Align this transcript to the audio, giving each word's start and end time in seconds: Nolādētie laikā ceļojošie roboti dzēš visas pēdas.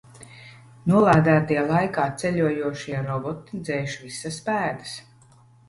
Nolādētie 0.91 1.57
laikā 1.73 2.07
ceļojošie 2.23 3.03
roboti 3.11 3.63
dzēš 3.71 3.97
visas 4.09 4.43
pēdas. 4.51 4.99